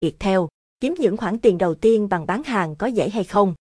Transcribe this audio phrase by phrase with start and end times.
[0.00, 0.40] Viettel,
[0.80, 3.54] kiếm những khoản tiền đầu tiên bằng bán hàng có dễ hay không?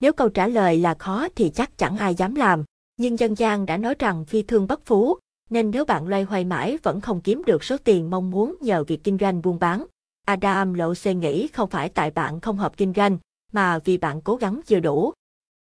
[0.00, 2.64] Nếu câu trả lời là khó thì chắc chẳng ai dám làm,
[2.96, 5.18] nhưng dân gian đã nói rằng phi thương bất phú,
[5.50, 8.84] nên nếu bạn loay hoay mãi vẫn không kiếm được số tiền mong muốn nhờ
[8.84, 9.86] việc kinh doanh buôn bán.
[10.26, 13.18] Adam Lộ Xê nghĩ không phải tại bạn không hợp kinh doanh,
[13.52, 15.12] mà vì bạn cố gắng chưa đủ.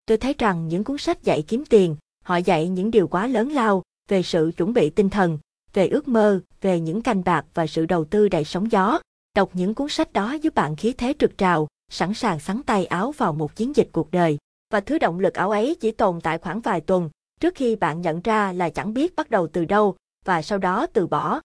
[0.07, 3.53] Tôi thấy rằng những cuốn sách dạy kiếm tiền, họ dạy những điều quá lớn
[3.53, 5.39] lao về sự chuẩn bị tinh thần,
[5.73, 9.01] về ước mơ, về những canh bạc và sự đầu tư đầy sóng gió.
[9.37, 12.87] Đọc những cuốn sách đó giúp bạn khí thế trực trào, sẵn sàng sắn tay
[12.87, 14.39] áo vào một chiến dịch cuộc đời.
[14.73, 18.01] Và thứ động lực áo ấy chỉ tồn tại khoảng vài tuần, trước khi bạn
[18.01, 21.41] nhận ra là chẳng biết bắt đầu từ đâu, và sau đó từ bỏ.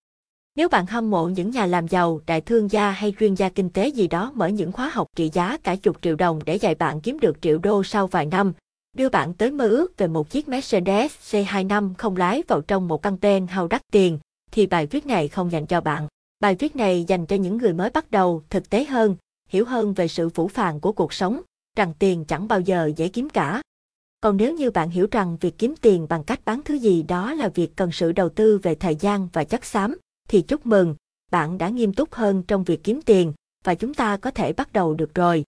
[0.55, 3.69] Nếu bạn hâm mộ những nhà làm giàu, đại thương gia hay chuyên gia kinh
[3.69, 6.75] tế gì đó mở những khóa học trị giá cả chục triệu đồng để dạy
[6.75, 8.53] bạn kiếm được triệu đô sau vài năm,
[8.97, 13.01] đưa bạn tới mơ ước về một chiếc Mercedes C25 không lái vào trong một
[13.01, 14.19] căn tên hao đắt tiền,
[14.51, 16.07] thì bài viết này không dành cho bạn.
[16.39, 19.15] Bài viết này dành cho những người mới bắt đầu, thực tế hơn,
[19.49, 21.41] hiểu hơn về sự phủ phàng của cuộc sống,
[21.77, 23.61] rằng tiền chẳng bao giờ dễ kiếm cả.
[24.21, 27.33] Còn nếu như bạn hiểu rằng việc kiếm tiền bằng cách bán thứ gì đó
[27.33, 30.95] là việc cần sự đầu tư về thời gian và chất xám, thì chúc mừng,
[31.31, 34.73] bạn đã nghiêm túc hơn trong việc kiếm tiền, và chúng ta có thể bắt
[34.73, 35.43] đầu được rồi.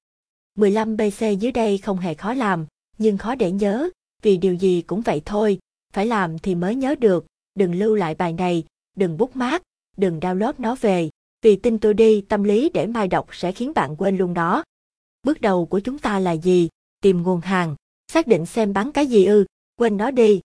[0.56, 2.66] 15 BC dưới đây không hề khó làm,
[2.98, 3.90] nhưng khó để nhớ,
[4.22, 5.60] vì điều gì cũng vậy thôi,
[5.94, 8.64] phải làm thì mới nhớ được, đừng lưu lại bài này,
[8.98, 9.64] đừng bút mát,
[10.02, 11.10] đừng download nó về,
[11.42, 14.64] vì tin tôi đi tâm lý để mai đọc sẽ khiến bạn quên luôn đó.
[15.24, 16.70] Bước đầu của chúng ta là gì?
[17.02, 17.76] Tìm nguồn hàng,
[18.12, 20.42] xác định xem bán cái gì ư, quên nó đi.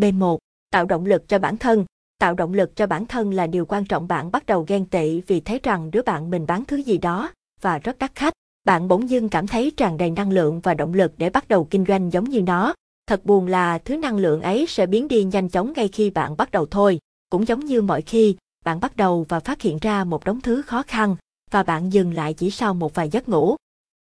[0.00, 0.38] B1.
[0.70, 1.84] Tạo động lực cho bản thân.
[2.18, 5.20] Tạo động lực cho bản thân là điều quan trọng bạn bắt đầu ghen tị
[5.20, 8.32] vì thấy rằng đứa bạn mình bán thứ gì đó và rất đắt khách.
[8.64, 11.64] Bạn bỗng dưng cảm thấy tràn đầy năng lượng và động lực để bắt đầu
[11.64, 12.74] kinh doanh giống như nó.
[13.06, 16.36] Thật buồn là thứ năng lượng ấy sẽ biến đi nhanh chóng ngay khi bạn
[16.36, 16.98] bắt đầu thôi.
[17.30, 18.36] Cũng giống như mọi khi,
[18.66, 21.16] bạn bắt đầu và phát hiện ra một đống thứ khó khăn,
[21.50, 23.56] và bạn dừng lại chỉ sau một vài giấc ngủ.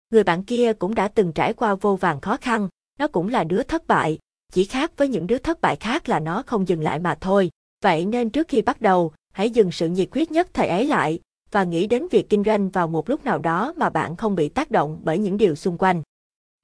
[0.09, 2.67] Người bạn kia cũng đã từng trải qua vô vàng khó khăn,
[2.99, 4.19] nó cũng là đứa thất bại,
[4.53, 7.49] chỉ khác với những đứa thất bại khác là nó không dừng lại mà thôi.
[7.83, 11.19] Vậy nên trước khi bắt đầu, hãy dừng sự nhiệt huyết nhất thời ấy lại
[11.51, 14.49] và nghĩ đến việc kinh doanh vào một lúc nào đó mà bạn không bị
[14.49, 16.03] tác động bởi những điều xung quanh.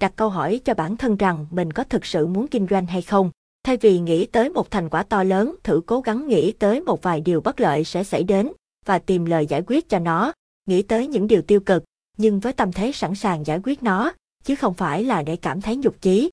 [0.01, 3.01] Đặt câu hỏi cho bản thân rằng mình có thực sự muốn kinh doanh hay
[3.01, 3.31] không.
[3.65, 7.03] Thay vì nghĩ tới một thành quả to lớn, thử cố gắng nghĩ tới một
[7.03, 8.51] vài điều bất lợi sẽ xảy đến
[8.85, 10.33] và tìm lời giải quyết cho nó,
[10.65, 11.83] nghĩ tới những điều tiêu cực,
[12.17, 15.61] nhưng với tâm thế sẵn sàng giải quyết nó, chứ không phải là để cảm
[15.61, 16.29] thấy nhục chí.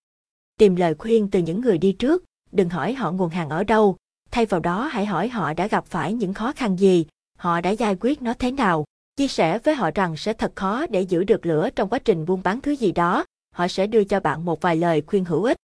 [0.59, 3.97] Tìm lời khuyên từ những người đi trước, đừng hỏi họ nguồn hàng ở đâu,
[4.31, 7.07] thay vào đó hãy hỏi họ đã gặp phải những khó khăn gì,
[7.39, 8.85] họ đã giải quyết nó thế nào.
[9.17, 12.27] Chia sẻ với họ rằng sẽ thật khó để giữ được lửa trong quá trình
[12.27, 15.45] buôn bán thứ gì đó, họ sẽ đưa cho bạn một vài lời khuyên hữu
[15.45, 15.57] ích.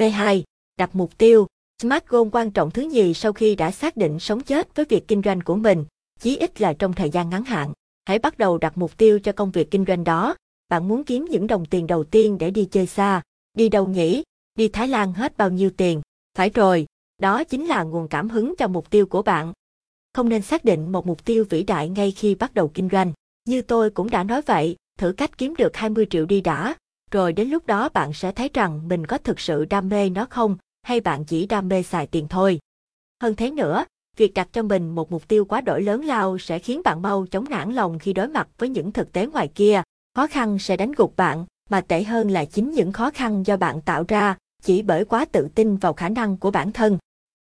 [0.00, 0.42] B2
[0.76, 1.46] đặt mục tiêu.
[1.82, 5.08] Smart goal quan trọng thứ nhì sau khi đã xác định sống chết với việc
[5.08, 5.84] kinh doanh của mình,
[6.20, 7.72] chí ít là trong thời gian ngắn hạn.
[8.04, 10.34] Hãy bắt đầu đặt mục tiêu cho công việc kinh doanh đó.
[10.68, 13.22] Bạn muốn kiếm những đồng tiền đầu tiên để đi chơi xa.
[13.54, 14.22] Đi đâu nhỉ?
[14.54, 16.00] Đi Thái Lan hết bao nhiêu tiền?
[16.36, 16.86] Phải rồi,
[17.18, 19.52] đó chính là nguồn cảm hứng cho mục tiêu của bạn.
[20.14, 23.12] Không nên xác định một mục tiêu vĩ đại ngay khi bắt đầu kinh doanh.
[23.44, 26.74] Như tôi cũng đã nói vậy, thử cách kiếm được 20 triệu đi đã,
[27.12, 30.26] rồi đến lúc đó bạn sẽ thấy rằng mình có thực sự đam mê nó
[30.30, 32.58] không, hay bạn chỉ đam mê xài tiền thôi.
[33.22, 33.84] Hơn thế nữa,
[34.16, 37.26] việc đặt cho mình một mục tiêu quá đổi lớn lao sẽ khiến bạn mau
[37.26, 39.82] chống nản lòng khi đối mặt với những thực tế ngoài kia.
[40.16, 43.56] Khó khăn sẽ đánh gục bạn, mà tệ hơn là chính những khó khăn do
[43.56, 46.98] bạn tạo ra, chỉ bởi quá tự tin vào khả năng của bản thân.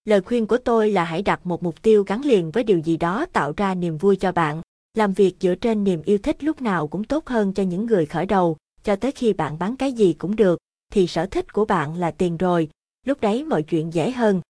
[0.05, 2.97] Lời khuyên của tôi là hãy đặt một mục tiêu gắn liền với điều gì
[2.97, 4.61] đó tạo ra niềm vui cho bạn.
[4.93, 8.05] Làm việc dựa trên niềm yêu thích lúc nào cũng tốt hơn cho những người
[8.05, 8.57] khởi đầu,
[8.87, 10.59] cho tới khi bạn bán cái gì cũng được,
[10.91, 12.69] thì sở thích của bạn là tiền rồi,
[13.05, 14.41] lúc đấy mọi chuyện dễ hơn.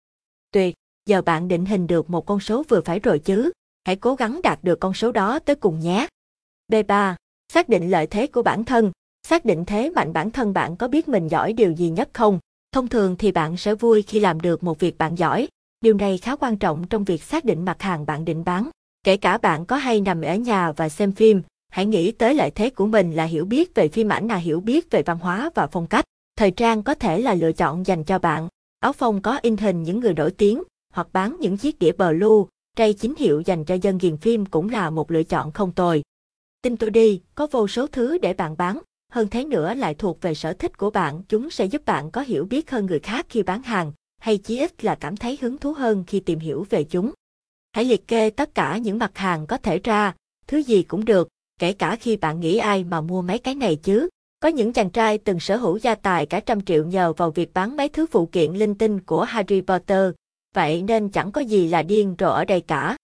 [0.52, 0.76] Tuyệt,
[1.06, 3.52] giờ bạn định hình được một con số vừa phải rồi chứ,
[3.86, 6.08] hãy cố gắng đạt được con số đó tới cùng nhé.
[6.72, 7.16] B3.
[7.54, 8.92] Xác định lợi thế của bản thân.
[9.28, 12.40] Xác định thế mạnh bản thân bạn có biết mình giỏi điều gì nhất không?
[12.72, 15.48] Thông thường thì bạn sẽ vui khi làm được một việc bạn giỏi.
[15.82, 18.70] Điều này khá quan trọng trong việc xác định mặt hàng bạn định bán.
[19.04, 22.52] Kể cả bạn có hay nằm ở nhà và xem phim, hãy nghĩ tới lợi
[22.52, 25.50] thế của mình là hiểu biết về phim ảnh là hiểu biết về văn hóa
[25.56, 26.06] và phong cách.
[26.38, 28.48] Thời trang có thể là lựa chọn dành cho bạn.
[28.80, 32.46] Áo phông có in hình những người nổi tiếng, hoặc bán những chiếc đĩa blue,
[32.76, 36.04] tray chính hiệu dành cho dân ghiền phim cũng là một lựa chọn không tồi.
[36.62, 38.80] Tin tôi đi, có vô số thứ để bạn bán,
[39.12, 42.22] hơn thế nữa lại thuộc về sở thích của bạn, chúng sẽ giúp bạn có
[42.22, 45.58] hiểu biết hơn người khác khi bán hàng, hay chí ít là cảm thấy hứng
[45.58, 47.12] thú hơn khi tìm hiểu về chúng.
[47.72, 50.16] Hãy liệt kê tất cả những mặt hàng có thể ra,
[50.48, 51.28] thứ gì cũng được,
[51.60, 54.10] kể cả khi bạn nghĩ ai mà mua mấy cái này chứ.
[54.40, 57.54] Có những chàng trai từng sở hữu gia tài cả trăm triệu nhờ vào việc
[57.54, 60.12] bán mấy thứ phụ kiện linh tinh của Harry Potter,
[60.56, 62.98] vậy nên chẳng có gì là điên rồ ở đây cả.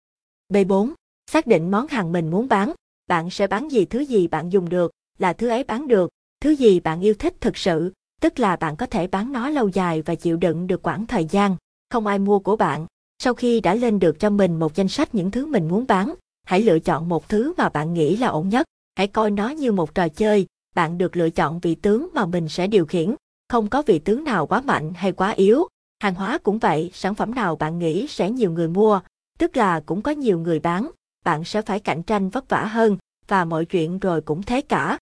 [0.52, 0.92] B4.
[1.30, 2.72] Xác định món hàng mình muốn bán.
[3.06, 6.10] Bạn sẽ bán gì thứ gì bạn dùng được, là thứ ấy bán được,
[6.40, 9.68] thứ gì bạn yêu thích thực sự, tức là bạn có thể bán nó lâu
[9.68, 11.56] dài và chịu đựng được quãng thời gian,
[11.90, 12.86] không ai mua của bạn.
[13.18, 16.14] Sau khi đã lên được cho mình một danh sách những thứ mình muốn bán,
[16.44, 18.66] hãy lựa chọn một thứ mà bạn nghĩ là ổn nhất.
[18.94, 22.48] Hãy coi nó như một trò chơi, bạn được lựa chọn vị tướng mà mình
[22.48, 23.14] sẽ điều khiển.
[23.48, 25.68] Không có vị tướng nào quá mạnh hay quá yếu.
[26.00, 29.00] Hàng hóa cũng vậy, sản phẩm nào bạn nghĩ sẽ nhiều người mua,
[29.38, 30.90] tức là cũng có nhiều người bán,
[31.24, 32.96] bạn sẽ phải cạnh tranh vất vả hơn,
[33.28, 34.98] và mọi chuyện rồi cũng thế cả.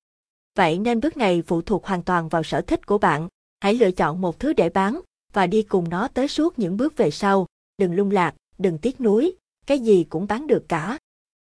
[0.57, 3.29] Vậy nên bước này phụ thuộc hoàn toàn vào sở thích của bạn.
[3.61, 5.01] Hãy lựa chọn một thứ để bán,
[5.33, 7.47] và đi cùng nó tới suốt những bước về sau.
[7.79, 9.33] Đừng lung lạc, đừng tiếc nuối,
[9.67, 10.98] cái gì cũng bán được cả.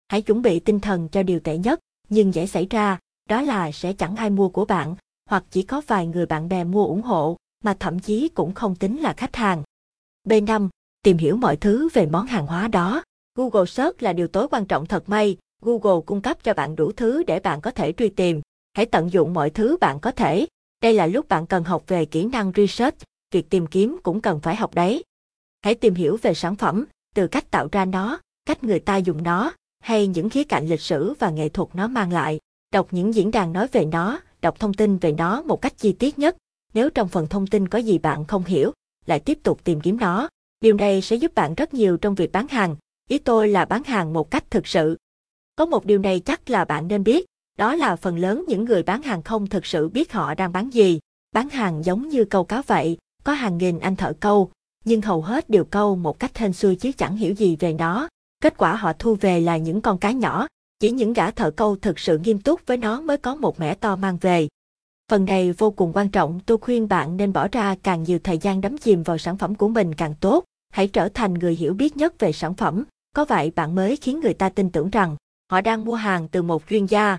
[0.10, 1.80] Hãy chuẩn bị tinh thần cho điều tệ nhất,
[2.10, 4.96] nhưng dễ xảy ra, đó là sẽ chẳng ai mua của bạn,
[5.30, 8.76] hoặc chỉ có vài người bạn bè mua ủng hộ, mà thậm chí cũng không
[8.76, 9.64] tính là khách hàng.
[10.28, 10.70] B5.
[11.04, 13.04] Tìm hiểu mọi thứ về món hàng hóa đó.
[13.36, 16.92] Google Search là điều tối quan trọng thật may, Google cung cấp cho bạn đủ
[16.92, 18.42] thứ để bạn có thể truy tìm.
[18.74, 20.48] Hãy tận dụng mọi thứ bạn có thể.
[20.82, 22.98] Đây là lúc bạn cần học về kỹ năng research,
[23.32, 25.04] việc tìm kiếm cũng cần phải học đấy.
[25.62, 26.86] Hãy tìm hiểu về sản phẩm,
[27.16, 30.82] từ cách tạo ra nó, cách người ta dùng nó, hay những khía cạnh lịch
[30.82, 32.40] sử và nghệ thuật nó mang lại.
[32.72, 35.94] Đọc những diễn đàn nói về nó, đọc thông tin về nó một cách chi
[35.94, 36.38] tiết nhất.
[36.74, 38.72] Nếu trong phần thông tin có gì bạn không hiểu,
[39.06, 40.30] lại tiếp tục tìm kiếm nó.
[40.62, 42.76] Điều này sẽ giúp bạn rất nhiều trong việc bán hàng.
[43.10, 44.98] Ý tôi là bán hàng một cách thực sự.
[45.56, 47.26] Có một điều này chắc là bạn nên biết,
[47.58, 50.70] đó là phần lớn những người bán hàng không thực sự biết họ đang bán
[50.70, 51.00] gì.
[51.32, 54.52] Bán hàng giống như câu cá vậy, có hàng nghìn anh thợ câu,
[54.86, 58.08] nhưng hầu hết đều câu một cách hên xui chứ chẳng hiểu gì về nó.
[58.44, 60.48] Kết quả họ thu về là những con cá nhỏ,
[60.80, 63.76] chỉ những gã thợ câu thực sự nghiêm túc với nó mới có một mẻ
[63.76, 64.48] to mang về.
[65.12, 68.38] Phần này vô cùng quan trọng, tôi khuyên bạn nên bỏ ra càng nhiều thời
[68.38, 70.44] gian đắm chìm vào sản phẩm của mình càng tốt.
[70.70, 72.84] Hãy trở thành người hiểu biết nhất về sản phẩm,
[73.16, 75.16] có vậy bạn mới khiến người ta tin tưởng rằng
[75.52, 77.18] họ đang mua hàng từ một chuyên gia.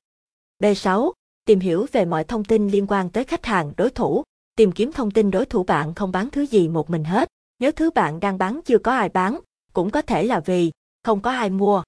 [0.63, 1.13] B6.
[1.45, 4.23] Tìm hiểu về mọi thông tin liên quan tới khách hàng, đối thủ.
[4.57, 7.29] Tìm kiếm thông tin đối thủ bạn không bán thứ gì một mình hết.
[7.59, 9.41] Nếu thứ bạn đang bán chưa có ai bán,
[9.73, 10.71] cũng có thể là vì
[11.05, 11.83] không có ai mua.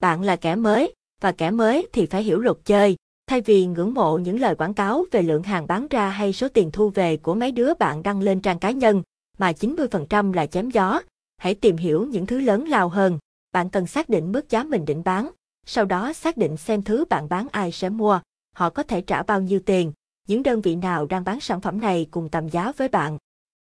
[0.00, 2.96] Bạn là kẻ mới, và kẻ mới thì phải hiểu luật chơi.
[3.26, 6.48] Thay vì ngưỡng mộ những lời quảng cáo về lượng hàng bán ra hay số
[6.48, 9.02] tiền thu về của mấy đứa bạn đăng lên trang cá nhân,
[9.38, 11.02] mà 90% là chém gió,
[11.36, 13.18] hãy tìm hiểu những thứ lớn lao hơn.
[13.52, 15.30] Bạn cần xác định mức giá mình định bán,
[15.66, 18.20] sau đó xác định xem thứ bạn bán ai sẽ mua,
[18.56, 19.92] họ có thể trả bao nhiêu tiền,
[20.28, 23.18] những đơn vị nào đang bán sản phẩm này cùng tầm giá với bạn.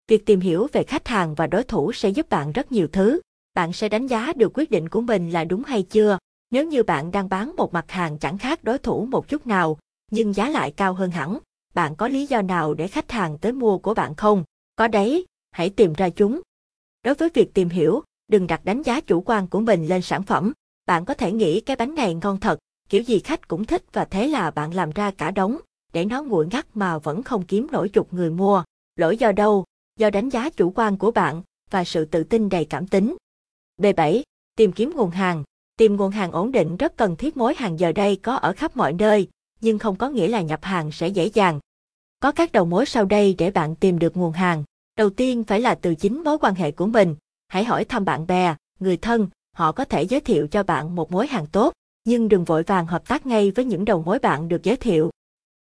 [0.08, 3.20] Việc tìm hiểu về khách hàng và đối thủ sẽ giúp bạn rất nhiều thứ.
[3.56, 6.18] Bạn sẽ đánh giá được quyết định của mình là đúng hay chưa.
[6.50, 9.78] Nếu như bạn đang bán một mặt hàng chẳng khác đối thủ một chút nào,
[10.10, 11.38] nhưng giá lại cao hơn hẳn,
[11.74, 14.44] bạn có lý do nào để khách hàng tới mua của bạn không?
[14.76, 16.40] Có đấy, hãy tìm ra chúng.
[17.04, 20.22] Đối với việc tìm hiểu, đừng đặt đánh giá chủ quan của mình lên sản
[20.22, 20.52] phẩm.
[20.86, 22.58] Bạn có thể nghĩ cái bánh này ngon thật,
[22.88, 25.56] kiểu gì khách cũng thích và thế là bạn làm ra cả đống,
[25.92, 28.64] để nó nguội ngắt mà vẫn không kiếm nổi chục người mua.
[28.96, 29.64] Lỗi do đâu?
[29.98, 33.16] Do đánh giá chủ quan của bạn và sự tự tin đầy cảm tính.
[33.82, 34.22] B7.
[34.56, 35.44] Tìm kiếm nguồn hàng.
[35.78, 38.76] Tìm nguồn hàng ổn định rất cần thiết mối hàng giờ đây có ở khắp
[38.76, 39.28] mọi nơi,
[39.60, 41.60] nhưng không có nghĩa là nhập hàng sẽ dễ dàng.
[42.20, 44.64] Có các đầu mối sau đây để bạn tìm được nguồn hàng.
[44.98, 47.16] Đầu tiên phải là từ chính mối quan hệ của mình.
[47.48, 51.12] Hãy hỏi thăm bạn bè, người thân, họ có thể giới thiệu cho bạn một
[51.12, 51.72] mối hàng tốt,
[52.04, 55.10] nhưng đừng vội vàng hợp tác ngay với những đầu mối bạn được giới thiệu.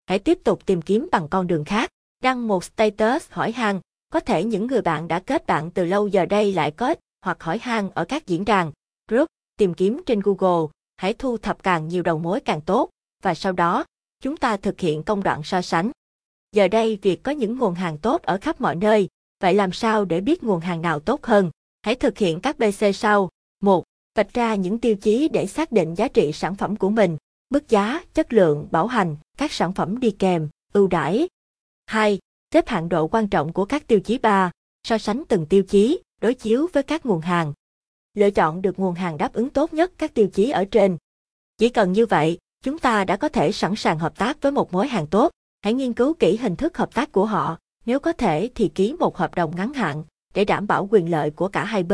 [0.05, 1.89] Hãy tiếp tục tìm kiếm bằng con đường khác.
[2.23, 6.07] Đăng một status hỏi hàng, có thể những người bạn đã kết bạn từ lâu
[6.07, 8.71] giờ đây lại kết, hoặc hỏi han ở các diễn đàn,
[9.09, 9.27] group,
[9.57, 12.89] tìm kiếm trên Google, hãy thu thập càng nhiều đầu mối càng tốt,
[13.23, 13.85] và sau đó,
[14.21, 15.91] chúng ta thực hiện công đoạn so sánh.
[16.51, 19.07] Giờ đây việc có những nguồn hàng tốt ở khắp mọi nơi,
[19.41, 21.51] vậy làm sao để biết nguồn hàng nào tốt hơn?
[21.81, 23.29] Hãy thực hiện các BC sau.
[23.61, 23.83] 1.
[24.15, 27.17] Vạch ra những tiêu chí để xác định giá trị sản phẩm của mình,
[27.49, 31.27] mức giá, chất lượng, bảo hành, các sản phẩm đi kèm, ưu đãi.
[31.85, 32.19] 2.
[32.53, 34.51] Xếp hạng độ quan trọng của các tiêu chí 3,
[34.83, 37.53] so sánh từng tiêu chí, đối chiếu với các nguồn hàng.
[38.13, 40.97] Lựa chọn được nguồn hàng đáp ứng tốt nhất các tiêu chí ở trên.
[41.57, 44.73] Chỉ cần như vậy, chúng ta đã có thể sẵn sàng hợp tác với một
[44.73, 45.31] mối hàng tốt.
[45.61, 48.93] Hãy nghiên cứu kỹ hình thức hợp tác của họ, nếu có thể thì ký
[48.93, 50.03] một hợp đồng ngắn hạn
[50.33, 51.91] để đảm bảo quyền lợi của cả hai bên.